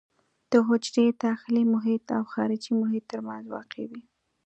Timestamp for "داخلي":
1.25-1.63